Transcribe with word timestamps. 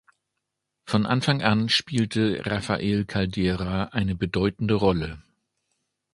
Von 0.87 1.05
Anfang 1.05 1.43
an 1.43 1.69
spielte 1.69 2.41
Rafael 2.47 3.05
Caldera 3.05 3.89
eine 3.91 4.15
bedeutende 4.15 4.73
Rolle. 4.73 5.21